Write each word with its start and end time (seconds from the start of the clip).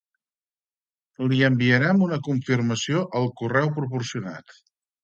Li 1.27 1.43
enviarem 1.49 2.01
una 2.09 2.19
confirmació 2.31 3.07
al 3.21 3.31
correu 3.45 3.75
proporcionat. 3.79 4.63